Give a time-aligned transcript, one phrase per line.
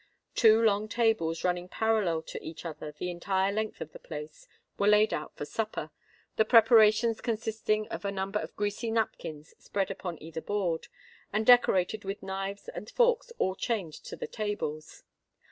[0.33, 4.47] Two long tables running parallel to each other the entire length of the place,
[4.79, 10.19] were laid out for supper,—the preparations consisting of a number of greasy napkins spread upon
[10.19, 10.87] either board,
[11.31, 15.03] and decorated with knives and forks all chained to the tables.